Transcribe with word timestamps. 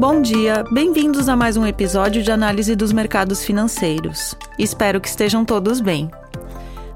Bom 0.00 0.22
dia, 0.22 0.64
bem-vindos 0.72 1.28
a 1.28 1.36
mais 1.36 1.58
um 1.58 1.66
episódio 1.66 2.22
de 2.22 2.32
análise 2.32 2.74
dos 2.74 2.90
mercados 2.90 3.44
financeiros. 3.44 4.34
Espero 4.58 4.98
que 4.98 5.06
estejam 5.06 5.44
todos 5.44 5.78
bem. 5.78 6.10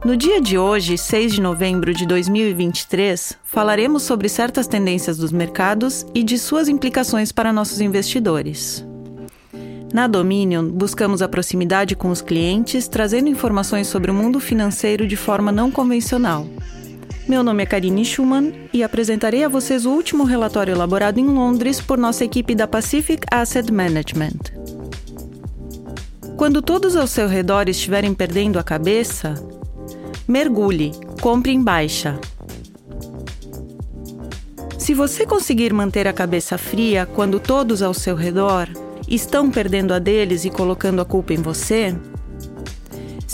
No 0.03 0.17
dia 0.17 0.41
de 0.41 0.57
hoje, 0.57 0.97
6 0.97 1.35
de 1.35 1.41
novembro 1.43 1.93
de 1.93 2.07
2023, 2.07 3.37
falaremos 3.45 4.05
sobre 4.05 4.27
certas 4.31 4.67
tendências 4.67 5.19
dos 5.19 5.33
mercados 5.33 6.07
e 6.15 6.23
de 6.23 6.39
suas 6.39 6.67
implicações 6.67 7.31
para 7.31 7.53
nossos 7.53 7.83
investidores. 7.83 8.83
Na 9.93 10.07
Dominion, 10.07 10.67
buscamos 10.71 11.21
a 11.21 11.29
proximidade 11.29 11.95
com 11.95 12.09
os 12.09 12.23
clientes, 12.23 12.89
trazendo 12.89 13.29
informações 13.29 13.87
sobre 13.87 14.11
o 14.11 14.15
mundo 14.15 14.41
financeiro 14.41 15.07
de 15.07 15.15
forma 15.15 15.53
não 15.53 15.71
convencional. 15.71 16.47
Meu 17.27 17.43
nome 17.43 17.63
é 17.63 17.67
Karine 17.67 18.05
Schumann 18.05 18.53
e 18.71 18.83
apresentarei 18.83 19.45
a 19.45 19.49
vocês 19.49 19.87
o 19.87 19.91
último 19.91 20.25
relatório 20.25 20.73
elaborado 20.73 21.19
em 21.19 21.25
Londres 21.25 21.81
por 21.81 21.97
nossa 21.97 22.23
equipe 22.23 22.55
da 22.55 22.69
Pacific 22.69 23.27
Asset 23.31 23.73
Management. 23.73 24.41
Quando 26.37 26.61
todos 26.61 26.95
ao 26.97 27.07
seu 27.07 27.27
redor 27.27 27.67
estiverem 27.67 28.13
perdendo 28.13 28.59
a 28.59 28.63
cabeça, 28.63 29.35
mergulhe, 30.29 30.93
compre 31.23 31.51
em 31.51 31.63
baixa. 31.63 32.21
Se 34.79 34.93
você 34.93 35.25
conseguir 35.25 35.73
manter 35.73 36.07
a 36.07 36.13
cabeça 36.13 36.59
fria 36.59 37.07
quando 37.07 37.41
todos 37.41 37.81
ao 37.81 37.95
seu 37.95 38.15
redor 38.15 38.69
estão 39.09 39.51
perdendo 39.51 39.95
a 39.95 39.99
deles 39.99 40.45
e 40.45 40.51
colocando 40.51 41.01
a 41.01 41.07
culpa 41.07 41.33
em 41.33 41.41
você, 41.41 41.97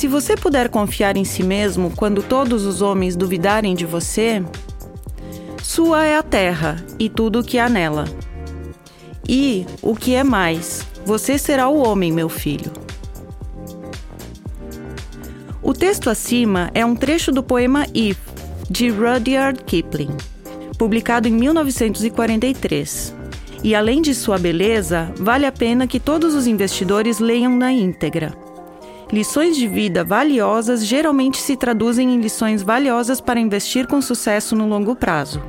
se 0.01 0.09
você 0.09 0.35
puder 0.35 0.71
confiar 0.71 1.15
em 1.19 1.27
si 1.27 1.43
mesmo 1.43 1.93
quando 1.95 2.23
todos 2.23 2.65
os 2.65 2.81
homens 2.81 3.15
duvidarem 3.15 3.75
de 3.75 3.85
você, 3.85 4.43
sua 5.63 6.07
é 6.07 6.17
a 6.17 6.23
terra 6.23 6.83
e 6.99 7.07
tudo 7.11 7.41
o 7.41 7.45
que 7.45 7.59
há 7.59 7.69
nela. 7.69 8.07
E, 9.29 9.67
o 9.83 9.95
que 9.95 10.15
é 10.15 10.25
mais, 10.25 10.87
você 11.05 11.37
será 11.37 11.69
o 11.69 11.87
homem, 11.87 12.11
meu 12.11 12.31
filho. 12.31 12.73
O 15.63 15.75
texto 15.75 16.09
acima 16.09 16.71
é 16.73 16.83
um 16.83 16.97
trecho 16.97 17.31
do 17.31 17.43
poema 17.43 17.87
If, 17.95 18.17
de 18.71 18.89
Rudyard 18.89 19.63
Kipling, 19.65 20.17
publicado 20.79 21.29
em 21.29 21.33
1943. 21.33 23.15
E 23.63 23.75
além 23.75 24.01
de 24.01 24.15
sua 24.15 24.39
beleza, 24.39 25.13
vale 25.19 25.45
a 25.45 25.53
pena 25.53 25.87
que 25.87 26.01
todos 26.01 26.35
os 26.35 26.47
investidores 26.47 27.19
leiam 27.19 27.55
na 27.55 27.71
íntegra. 27.71 28.33
Lições 29.13 29.57
de 29.57 29.67
vida 29.67 30.05
valiosas 30.05 30.87
geralmente 30.87 31.39
se 31.39 31.57
traduzem 31.57 32.15
em 32.15 32.21
lições 32.21 32.63
valiosas 32.63 33.21
para 33.21 33.41
investir 33.41 33.89
com 33.89 34.01
sucesso 34.01 34.55
no 34.55 34.69
longo 34.69 34.95
prazo. 34.95 35.43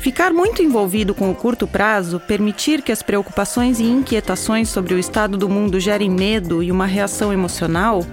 Ficar 0.00 0.32
muito 0.32 0.62
envolvido 0.62 1.14
com 1.14 1.30
o 1.30 1.34
curto 1.34 1.66
prazo, 1.66 2.20
permitir 2.20 2.82
que 2.82 2.92
as 2.92 3.02
preocupações 3.02 3.80
e 3.80 3.84
inquietações 3.84 4.68
sobre 4.68 4.94
o 4.94 4.98
estado 4.98 5.38
do 5.38 5.48
mundo 5.48 5.80
gerem 5.80 6.10
medo 6.10 6.62
e 6.62 6.70
uma 6.70 6.86
reação 6.86 7.32
emocional, 7.32 8.04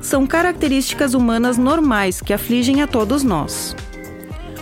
são 0.00 0.26
características 0.26 1.14
humanas 1.14 1.56
normais 1.56 2.20
que 2.20 2.32
afligem 2.32 2.82
a 2.82 2.86
todos 2.86 3.22
nós. 3.22 3.74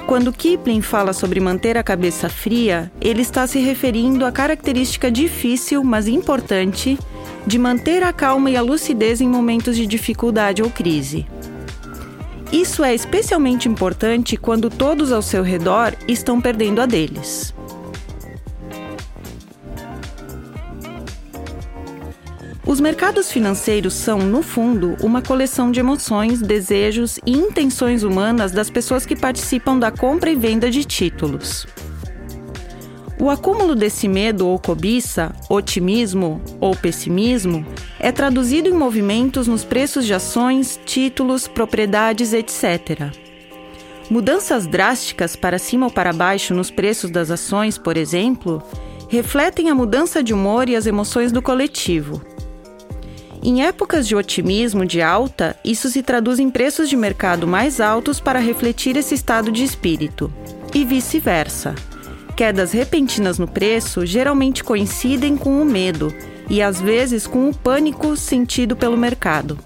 Quando 0.07 0.33
Kipling 0.33 0.83
fala 0.83 1.13
sobre 1.13 1.41
manter 1.41 1.79
a 1.79 1.83
cabeça 1.83 2.29
fria, 2.29 2.91
ele 3.01 3.23
está 3.23 3.47
se 3.47 3.59
referindo 3.61 4.27
à 4.27 4.33
característica 4.33 5.11
difícil, 5.11 5.83
mas 5.85 6.09
importante, 6.09 6.99
de 7.47 7.59
manter 7.59 8.03
a 8.03 8.13
calma 8.13 8.51
e 8.51 8.57
a 8.57 8.63
lucidez 8.63 9.21
em 9.21 9.29
momentos 9.29 9.77
de 9.77 9.87
dificuldade 9.87 10.63
ou 10.63 10.71
crise. 10.71 11.27
Isso 12.53 12.85
é 12.85 12.95
especialmente 12.95 13.69
importante 13.69 14.37
quando 14.37 14.69
todos 14.69 15.11
ao 15.11 15.23
seu 15.23 15.43
redor 15.43 15.95
estão 16.07 16.41
perdendo 16.41 16.83
a 16.83 16.87
deles. 16.87 17.55
Os 22.73 22.81
mercados 22.81 23.31
financeiros 23.31 23.93
são, 23.93 24.19
no 24.19 24.41
fundo, 24.41 24.97
uma 25.03 25.21
coleção 25.21 25.71
de 25.71 25.79
emoções, 25.79 26.41
desejos 26.41 27.21
e 27.27 27.33
intenções 27.33 28.03
humanas 28.03 28.51
das 28.51 28.71
pessoas 28.71 29.05
que 29.05 29.15
participam 29.15 29.79
da 29.79 29.91
compra 29.91 30.31
e 30.31 30.35
venda 30.35 30.71
de 30.71 30.83
títulos. 30.83 31.67
O 33.21 33.29
acúmulo 33.29 33.75
desse 33.75 34.09
medo 34.09 34.49
ou 34.49 34.59
cobiça, 34.59 35.35
otimismo 35.51 36.41
ou 36.59 36.75
pessimismo 36.75 37.63
é 38.01 38.11
traduzido 38.11 38.71
em 38.71 38.73
movimentos 38.73 39.47
nos 39.47 39.65
preços 39.65 40.07
de 40.07 40.15
ações, 40.15 40.81
títulos, 40.87 41.47
propriedades, 41.47 42.33
etc. 42.33 43.13
Mudanças 44.09 44.67
drásticas 44.67 45.37
para 45.37 45.59
cima 45.59 45.89
ou 45.89 45.93
para 45.93 46.11
baixo 46.11 46.55
nos 46.55 46.71
preços 46.71 47.11
das 47.11 47.31
ações, 47.31 47.77
por 47.77 47.99
exemplo, 47.99 48.63
refletem 49.11 49.69
a 49.69 49.75
mudança 49.75 50.23
de 50.23 50.33
humor 50.33 50.71
e 50.71 50.75
as 50.75 50.87
emoções 50.87 51.31
do 51.31 51.43
coletivo. 51.43 52.32
Em 53.45 53.65
épocas 53.65 54.07
de 54.07 54.15
otimismo 54.15 54.87
de 54.87 55.03
alta, 55.03 55.57
isso 55.65 55.89
se 55.89 56.01
traduz 56.01 56.39
em 56.39 56.49
preços 56.49 56.89
de 56.89 56.97
mercado 56.97 57.45
mais 57.45 57.81
altos 57.81 58.21
para 58.21 58.39
refletir 58.39 58.97
esse 58.97 59.17
estado 59.17 59.51
de 59.51 59.65
espírito, 59.65 60.33
e 60.73 60.85
vice-versa. 60.85 61.75
Quedas 62.37 62.71
repentinas 62.71 63.41
no 63.41 63.49
preço 63.49 64.07
geralmente 64.07 64.63
coincidem 64.63 65.37
com 65.37 65.61
o 65.61 65.65
medo 65.65 66.15
e 66.49 66.63
às 66.63 66.81
vezes 66.81 67.27
com 67.27 67.51
o 67.51 67.55
pânico 67.55 68.17
sentido 68.17 68.77
pelo 68.77 68.97
mercado. 68.97 69.59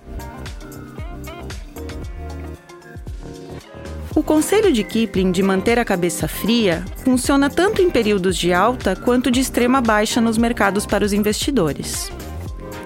O 4.15 4.23
conselho 4.23 4.73
de 4.73 4.83
Kipling 4.83 5.31
de 5.31 5.43
manter 5.43 5.79
a 5.79 5.85
cabeça 5.85 6.27
fria 6.27 6.83
funciona 7.05 7.51
tanto 7.51 7.83
em 7.83 7.91
períodos 7.91 8.39
de 8.39 8.55
alta 8.55 8.97
quanto 8.97 9.31
de 9.31 9.41
extrema 9.41 9.83
baixa 9.83 10.19
nos 10.19 10.39
mercados 10.39 10.87
para 10.87 11.05
os 11.05 11.13
investidores. 11.13 12.11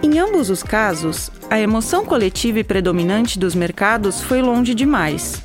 Em 0.03 0.19
ambos 0.19 0.51
os 0.51 0.63
casos, 0.63 1.31
a 1.51 1.61
emoção 1.61 2.05
coletiva 2.05 2.59
e 2.59 2.65
predominante 2.65 3.39
dos 3.39 3.55
mercados 3.55 4.21
foi 4.21 4.41
longe 4.41 4.75
demais. 4.75 5.43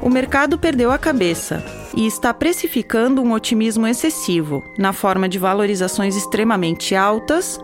O 0.00 0.08
mercado 0.08 0.56
perdeu 0.58 0.92
a 0.92 0.98
cabeça, 0.98 1.62
e 1.98 2.06
está 2.06 2.32
precificando 2.32 3.20
um 3.20 3.32
otimismo 3.32 3.84
excessivo, 3.84 4.62
na 4.78 4.92
forma 4.92 5.28
de 5.28 5.36
valorizações 5.36 6.14
extremamente 6.14 6.94
altas, 6.94 7.60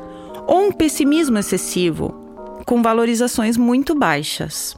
ou 0.46 0.66
um 0.66 0.72
pessimismo 0.72 1.38
excessivo, 1.38 2.12
com 2.66 2.82
valorizações 2.82 3.56
muito 3.56 3.94
baixas. 3.94 4.76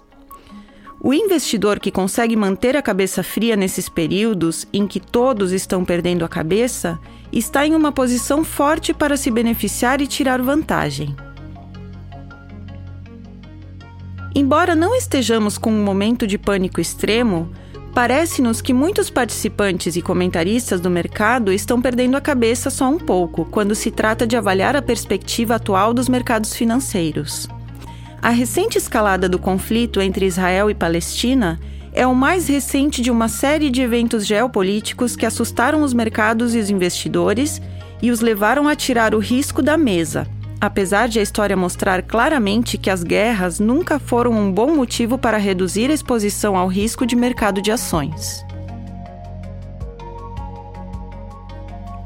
O 1.00 1.14
investidor 1.14 1.80
que 1.80 1.90
consegue 1.90 2.36
manter 2.36 2.76
a 2.76 2.82
cabeça 2.82 3.22
fria 3.22 3.56
nesses 3.56 3.88
períodos 3.88 4.66
em 4.72 4.86
que 4.86 5.00
todos 5.00 5.52
estão 5.52 5.86
perdendo 5.86 6.24
a 6.24 6.28
cabeça 6.28 6.98
está 7.32 7.66
em 7.66 7.74
uma 7.74 7.92
posição 7.92 8.44
forte 8.44 8.92
para 8.92 9.16
se 9.16 9.30
beneficiar 9.30 10.02
e 10.02 10.06
tirar 10.06 10.42
vantagem. 10.42 11.16
Embora 14.36 14.74
não 14.74 14.94
estejamos 14.94 15.56
com 15.56 15.72
um 15.72 15.82
momento 15.82 16.26
de 16.26 16.36
pânico 16.36 16.78
extremo, 16.78 17.50
Parece-nos 17.94 18.60
que 18.60 18.74
muitos 18.74 19.08
participantes 19.08 19.96
e 19.96 20.02
comentaristas 20.02 20.82
do 20.82 20.90
mercado 20.90 21.50
estão 21.50 21.80
perdendo 21.80 22.14
a 22.14 22.20
cabeça 22.20 22.68
só 22.68 22.90
um 22.90 22.98
pouco 22.98 23.46
quando 23.46 23.74
se 23.74 23.90
trata 23.90 24.26
de 24.26 24.36
avaliar 24.36 24.76
a 24.76 24.82
perspectiva 24.82 25.54
atual 25.54 25.94
dos 25.94 26.06
mercados 26.06 26.54
financeiros. 26.54 27.48
A 28.20 28.28
recente 28.28 28.76
escalada 28.76 29.30
do 29.30 29.38
conflito 29.38 29.98
entre 29.98 30.26
Israel 30.26 30.68
e 30.68 30.74
Palestina 30.74 31.58
é 31.90 32.06
o 32.06 32.14
mais 32.14 32.48
recente 32.48 33.00
de 33.00 33.10
uma 33.10 33.28
série 33.28 33.70
de 33.70 33.80
eventos 33.80 34.26
geopolíticos 34.26 35.16
que 35.16 35.24
assustaram 35.24 35.82
os 35.82 35.94
mercados 35.94 36.54
e 36.54 36.58
os 36.58 36.68
investidores 36.68 37.62
e 38.02 38.10
os 38.10 38.20
levaram 38.20 38.68
a 38.68 38.76
tirar 38.76 39.14
o 39.14 39.18
risco 39.18 39.62
da 39.62 39.78
mesa, 39.78 40.28
Apesar 40.60 41.06
de 41.06 41.18
a 41.18 41.22
história 41.22 41.56
mostrar 41.56 42.02
claramente 42.02 42.78
que 42.78 42.88
as 42.88 43.02
guerras 43.02 43.60
nunca 43.60 43.98
foram 43.98 44.32
um 44.32 44.50
bom 44.50 44.74
motivo 44.74 45.18
para 45.18 45.36
reduzir 45.36 45.90
a 45.90 45.94
exposição 45.94 46.56
ao 46.56 46.66
risco 46.66 47.04
de 47.04 47.14
mercado 47.14 47.60
de 47.60 47.70
ações. 47.70 48.44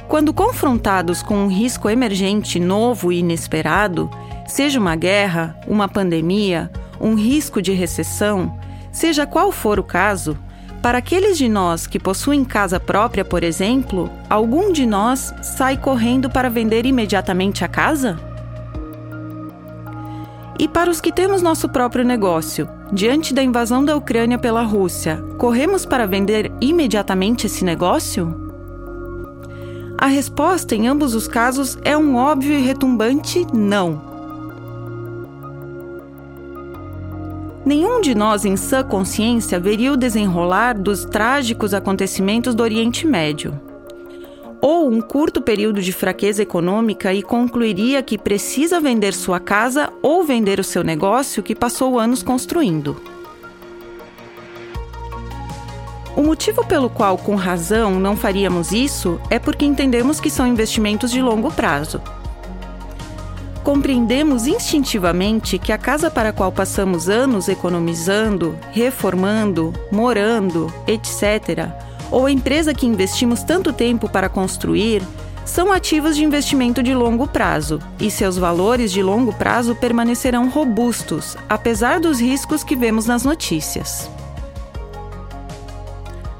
Quando 0.08 0.34
confrontados 0.34 1.22
com 1.22 1.36
um 1.36 1.46
risco 1.46 1.88
emergente 1.88 2.58
novo 2.58 3.12
e 3.12 3.20
inesperado, 3.20 4.10
seja 4.48 4.80
uma 4.80 4.96
guerra, 4.96 5.56
uma 5.68 5.88
pandemia, 5.88 6.68
um 7.00 7.14
risco 7.14 7.62
de 7.62 7.70
recessão, 7.72 8.58
seja 8.90 9.24
qual 9.24 9.52
for 9.52 9.78
o 9.78 9.84
caso, 9.84 10.36
para 10.82 10.98
aqueles 10.98 11.38
de 11.38 11.48
nós 11.48 11.86
que 11.86 12.00
possuem 12.00 12.44
casa 12.44 12.80
própria, 12.80 13.24
por 13.24 13.44
exemplo, 13.44 14.10
algum 14.28 14.72
de 14.72 14.84
nós 14.84 15.32
sai 15.40 15.76
correndo 15.76 16.28
para 16.28 16.50
vender 16.50 16.84
imediatamente 16.86 17.64
a 17.64 17.68
casa? 17.68 18.29
E 20.60 20.68
para 20.68 20.90
os 20.90 21.00
que 21.00 21.10
temos 21.10 21.40
nosso 21.40 21.70
próprio 21.70 22.04
negócio, 22.04 22.68
diante 22.92 23.32
da 23.32 23.42
invasão 23.42 23.82
da 23.82 23.96
Ucrânia 23.96 24.36
pela 24.38 24.62
Rússia, 24.62 25.16
corremos 25.38 25.86
para 25.86 26.06
vender 26.06 26.52
imediatamente 26.60 27.46
esse 27.46 27.64
negócio? 27.64 28.52
A 29.96 30.04
resposta 30.04 30.74
em 30.74 30.86
ambos 30.86 31.14
os 31.14 31.26
casos 31.26 31.78
é 31.82 31.96
um 31.96 32.14
óbvio 32.14 32.52
e 32.52 32.60
retumbante 32.60 33.46
não. 33.54 34.02
Nenhum 37.64 38.02
de 38.02 38.14
nós, 38.14 38.44
em 38.44 38.54
sã 38.54 38.82
consciência, 38.82 39.58
veria 39.58 39.90
o 39.90 39.96
desenrolar 39.96 40.78
dos 40.78 41.06
trágicos 41.06 41.72
acontecimentos 41.72 42.54
do 42.54 42.62
Oriente 42.62 43.06
Médio. 43.06 43.58
Ou 44.72 44.88
um 44.88 45.00
curto 45.00 45.42
período 45.42 45.82
de 45.82 45.92
fraqueza 45.92 46.44
econômica 46.44 47.12
e 47.12 47.24
concluiria 47.24 48.04
que 48.04 48.16
precisa 48.16 48.78
vender 48.78 49.12
sua 49.12 49.40
casa 49.40 49.92
ou 50.00 50.22
vender 50.22 50.60
o 50.60 50.64
seu 50.64 50.84
negócio 50.84 51.42
que 51.42 51.56
passou 51.56 51.98
anos 51.98 52.22
construindo. 52.22 52.96
O 56.16 56.22
motivo 56.22 56.64
pelo 56.64 56.88
qual, 56.88 57.18
com 57.18 57.34
razão, 57.34 57.98
não 57.98 58.16
faríamos 58.16 58.70
isso 58.70 59.20
é 59.28 59.40
porque 59.40 59.64
entendemos 59.64 60.20
que 60.20 60.30
são 60.30 60.46
investimentos 60.46 61.10
de 61.10 61.20
longo 61.20 61.50
prazo. 61.50 62.00
Compreendemos 63.64 64.46
instintivamente 64.46 65.58
que 65.58 65.72
a 65.72 65.78
casa 65.78 66.12
para 66.12 66.28
a 66.28 66.32
qual 66.32 66.52
passamos 66.52 67.08
anos 67.08 67.48
economizando, 67.48 68.56
reformando, 68.70 69.72
morando, 69.90 70.72
etc., 70.86 71.89
ou 72.10 72.26
a 72.26 72.30
empresa 72.30 72.74
que 72.74 72.86
investimos 72.86 73.42
tanto 73.42 73.72
tempo 73.72 74.08
para 74.08 74.28
construir, 74.28 75.02
são 75.44 75.72
ativos 75.72 76.16
de 76.16 76.24
investimento 76.24 76.82
de 76.82 76.94
longo 76.94 77.26
prazo 77.26 77.80
e 77.98 78.10
seus 78.10 78.36
valores 78.36 78.92
de 78.92 79.02
longo 79.02 79.32
prazo 79.32 79.74
permanecerão 79.74 80.48
robustos, 80.48 81.36
apesar 81.48 81.98
dos 81.98 82.20
riscos 82.20 82.62
que 82.62 82.76
vemos 82.76 83.06
nas 83.06 83.24
notícias. 83.24 84.10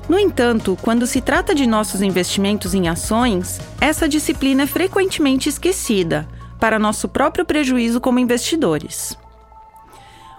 No 0.09 0.19
entanto, 0.19 0.77
quando 0.83 1.07
se 1.07 1.21
trata 1.21 1.55
de 1.55 1.67
nossos 1.67 2.03
investimentos 2.03 2.75
em 2.75 2.89
ações, 2.89 3.61
essa 3.81 4.09
disciplina 4.09 4.65
é 4.65 4.67
frequentemente 4.67 5.49
esquecida, 5.49 6.29
para 6.59 6.79
nosso 6.79 7.09
próprio 7.09 7.45
prejuízo 7.45 8.01
como 8.01 8.19
investidores. 8.19 9.17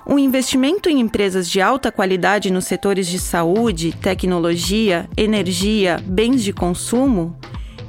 O 0.05 0.17
investimento 0.17 0.89
em 0.89 0.99
empresas 0.99 1.47
de 1.49 1.61
alta 1.61 1.91
qualidade 1.91 2.51
nos 2.51 2.65
setores 2.65 3.07
de 3.07 3.19
saúde, 3.19 3.93
tecnologia, 4.01 5.07
energia, 5.15 5.99
bens 6.05 6.43
de 6.43 6.51
consumo 6.51 7.37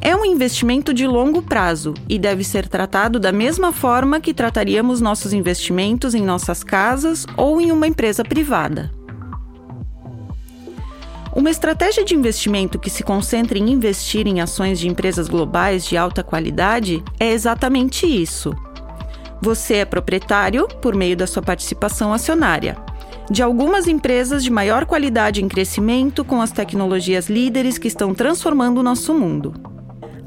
é 0.00 0.14
um 0.14 0.24
investimento 0.24 0.92
de 0.92 1.06
longo 1.06 1.40
prazo 1.40 1.94
e 2.08 2.18
deve 2.18 2.44
ser 2.44 2.68
tratado 2.68 3.18
da 3.18 3.32
mesma 3.32 3.72
forma 3.72 4.20
que 4.20 4.34
trataríamos 4.34 5.00
nossos 5.00 5.32
investimentos 5.32 6.14
em 6.14 6.22
nossas 6.22 6.62
casas 6.62 7.24
ou 7.36 7.60
em 7.60 7.72
uma 7.72 7.86
empresa 7.86 8.24
privada. 8.24 8.90
Uma 11.34 11.50
estratégia 11.50 12.04
de 12.04 12.14
investimento 12.14 12.78
que 12.78 12.90
se 12.90 13.02
concentra 13.02 13.56
em 13.56 13.70
investir 13.70 14.26
em 14.26 14.42
ações 14.42 14.78
de 14.78 14.86
empresas 14.86 15.28
globais 15.28 15.86
de 15.86 15.96
alta 15.96 16.22
qualidade 16.22 17.02
é 17.18 17.30
exatamente 17.30 18.04
isso. 18.04 18.52
Você 19.44 19.74
é 19.74 19.84
proprietário, 19.84 20.68
por 20.80 20.94
meio 20.94 21.16
da 21.16 21.26
sua 21.26 21.42
participação 21.42 22.12
acionária, 22.12 22.76
de 23.28 23.42
algumas 23.42 23.88
empresas 23.88 24.44
de 24.44 24.52
maior 24.52 24.86
qualidade 24.86 25.42
em 25.42 25.48
crescimento 25.48 26.24
com 26.24 26.40
as 26.40 26.52
tecnologias 26.52 27.28
líderes 27.28 27.76
que 27.76 27.88
estão 27.88 28.14
transformando 28.14 28.78
o 28.78 28.84
nosso 28.84 29.12
mundo. 29.12 29.52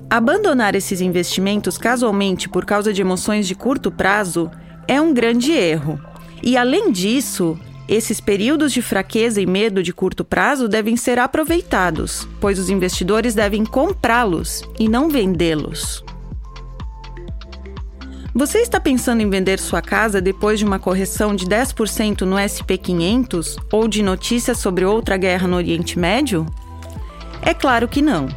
Abandonar 0.09 0.75
esses 0.75 0.99
investimentos 0.99 1.77
casualmente 1.77 2.49
por 2.49 2.65
causa 2.65 2.91
de 2.91 2.99
emoções 2.99 3.47
de 3.47 3.55
curto 3.55 3.89
prazo 3.89 4.51
é 4.85 4.99
um 4.99 5.13
grande 5.13 5.53
erro. 5.53 5.97
E 6.43 6.57
além 6.57 6.91
disso, 6.91 7.57
esses 7.87 8.19
períodos 8.19 8.73
de 8.73 8.81
fraqueza 8.81 9.39
e 9.39 9.45
medo 9.45 9.81
de 9.81 9.93
curto 9.93 10.25
prazo 10.25 10.67
devem 10.67 10.97
ser 10.97 11.19
aproveitados, 11.19 12.27
pois 12.41 12.59
os 12.59 12.69
investidores 12.69 13.33
devem 13.33 13.65
comprá-los 13.65 14.61
e 14.77 14.89
não 14.89 15.09
vendê-los. 15.09 16.03
Você 18.37 18.57
está 18.59 18.81
pensando 18.81 19.21
em 19.21 19.29
vender 19.29 19.61
sua 19.61 19.81
casa 19.81 20.19
depois 20.19 20.59
de 20.59 20.65
uma 20.65 20.77
correção 20.77 21.33
de 21.33 21.45
10% 21.45 22.23
no 22.23 22.35
SP500 22.35 23.55
ou 23.71 23.87
de 23.87 24.03
notícias 24.03 24.57
sobre 24.57 24.83
outra 24.83 25.15
guerra 25.15 25.47
no 25.47 25.55
Oriente 25.55 25.97
Médio? 25.97 26.45
É 27.41 27.53
claro 27.53 27.87
que 27.87 28.01
não. 28.01 28.27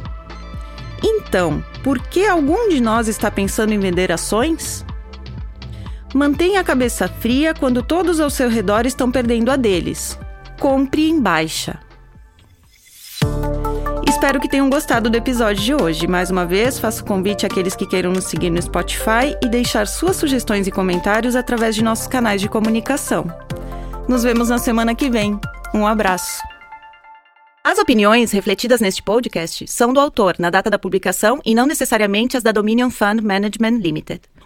Então, 1.03 1.61
por 1.83 1.99
que 1.99 2.25
algum 2.25 2.69
de 2.69 2.79
nós 2.79 3.09
está 3.09 3.29
pensando 3.29 3.73
em 3.73 3.79
vender 3.79 4.09
ações? 4.09 4.85
Mantenha 6.15 6.61
a 6.61 6.63
cabeça 6.63 7.09
fria 7.09 7.53
quando 7.53 7.83
todos 7.83 8.21
ao 8.21 8.29
seu 8.29 8.49
redor 8.49 8.85
estão 8.85 9.11
perdendo 9.11 9.51
a 9.51 9.57
deles. 9.57 10.17
Compre 10.61 11.09
em 11.09 11.19
baixa. 11.19 11.77
Espero 14.19 14.41
que 14.41 14.49
tenham 14.49 14.69
gostado 14.69 15.09
do 15.09 15.15
episódio 15.15 15.63
de 15.63 15.73
hoje. 15.73 16.05
Mais 16.05 16.29
uma 16.29 16.45
vez, 16.45 16.77
faço 16.77 17.05
convite 17.05 17.45
àqueles 17.45 17.73
que 17.73 17.87
queiram 17.87 18.11
nos 18.11 18.25
seguir 18.25 18.49
no 18.49 18.61
Spotify 18.61 19.33
e 19.41 19.47
deixar 19.47 19.87
suas 19.87 20.17
sugestões 20.17 20.67
e 20.67 20.71
comentários 20.71 21.37
através 21.37 21.73
de 21.73 21.81
nossos 21.81 22.05
canais 22.05 22.41
de 22.41 22.49
comunicação. 22.49 23.25
Nos 24.09 24.23
vemos 24.23 24.49
na 24.49 24.57
semana 24.57 24.93
que 24.93 25.09
vem. 25.09 25.39
Um 25.73 25.87
abraço. 25.87 26.43
As 27.63 27.79
opiniões 27.79 28.33
refletidas 28.33 28.81
neste 28.81 29.01
podcast 29.01 29.65
são 29.69 29.93
do 29.93 30.01
autor 30.01 30.35
na 30.37 30.49
data 30.49 30.69
da 30.69 30.77
publicação 30.77 31.39
e 31.45 31.55
não 31.55 31.65
necessariamente 31.65 32.35
as 32.35 32.43
da 32.43 32.51
Dominion 32.51 32.89
Fund 32.89 33.21
Management 33.21 33.77
Limited. 33.77 34.19